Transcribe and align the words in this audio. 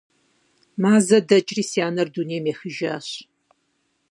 Мазэ 0.81 1.17
дэкӏри, 1.27 1.63
си 1.69 1.79
анэр 1.87 2.07
дунейм 2.13 2.45
ехыжащ. 2.53 3.07